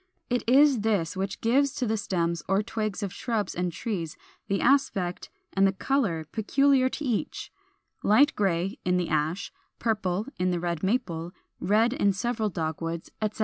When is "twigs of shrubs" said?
2.63-3.53